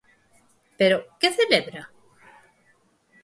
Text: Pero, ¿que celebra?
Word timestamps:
Pero, 0.79 0.97
¿que 1.19 1.29
celebra? 1.39 1.83